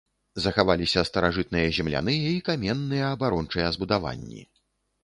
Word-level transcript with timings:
Захаваліся 0.45 1.03
старажытныя 1.09 1.67
земляныя 1.79 2.27
і 2.39 2.43
каменныя 2.49 3.05
абарончыя 3.19 3.71
збудаванні. 3.79 4.43